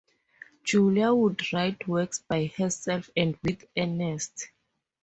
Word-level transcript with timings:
Julia 0.63 1.13
would 1.13 1.53
write 1.53 1.87
works 1.87 2.23
by 2.27 2.47
herself 2.57 3.11
and 3.15 3.37
with 3.43 3.65
Ernest. 3.77 4.47